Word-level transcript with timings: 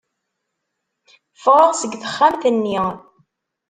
Ffɣeɣ 1.41 1.71
seg 1.75 1.91
texxamt-nni. 2.01 2.79